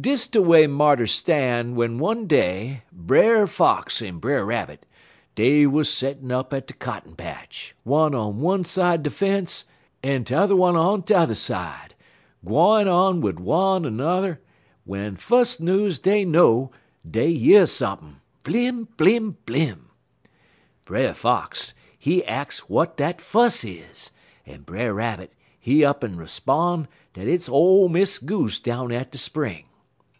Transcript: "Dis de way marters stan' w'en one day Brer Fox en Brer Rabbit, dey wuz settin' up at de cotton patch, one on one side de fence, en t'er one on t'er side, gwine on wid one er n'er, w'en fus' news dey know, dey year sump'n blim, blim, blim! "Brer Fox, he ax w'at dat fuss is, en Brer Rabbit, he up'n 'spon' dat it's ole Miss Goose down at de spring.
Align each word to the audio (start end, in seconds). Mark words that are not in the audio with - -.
"Dis 0.00 0.26
de 0.26 0.40
way 0.40 0.66
marters 0.66 1.12
stan' 1.12 1.72
w'en 1.72 1.98
one 1.98 2.26
day 2.26 2.80
Brer 2.90 3.46
Fox 3.46 4.00
en 4.00 4.20
Brer 4.20 4.42
Rabbit, 4.42 4.86
dey 5.34 5.66
wuz 5.66 5.84
settin' 5.84 6.32
up 6.32 6.54
at 6.54 6.66
de 6.66 6.72
cotton 6.72 7.14
patch, 7.14 7.76
one 7.84 8.14
on 8.14 8.40
one 8.40 8.64
side 8.64 9.02
de 9.02 9.10
fence, 9.10 9.66
en 10.02 10.24
t'er 10.24 10.56
one 10.56 10.76
on 10.76 11.02
t'er 11.02 11.34
side, 11.34 11.94
gwine 12.42 12.88
on 12.88 13.20
wid 13.20 13.38
one 13.38 13.84
er 13.84 13.90
n'er, 13.90 14.38
w'en 14.86 15.14
fus' 15.14 15.60
news 15.60 15.98
dey 15.98 16.24
know, 16.24 16.70
dey 17.06 17.28
year 17.28 17.66
sump'n 17.66 18.16
blim, 18.44 18.88
blim, 18.96 19.36
blim! 19.44 19.90
"Brer 20.86 21.12
Fox, 21.12 21.74
he 21.98 22.24
ax 22.24 22.60
w'at 22.60 22.96
dat 22.96 23.20
fuss 23.20 23.62
is, 23.62 24.10
en 24.46 24.62
Brer 24.62 24.94
Rabbit, 24.94 25.34
he 25.60 25.84
up'n 25.84 26.16
'spon' 26.26 26.88
dat 27.12 27.26
it's 27.28 27.46
ole 27.50 27.90
Miss 27.90 28.18
Goose 28.18 28.58
down 28.58 28.90
at 28.90 29.12
de 29.12 29.18
spring. 29.18 29.66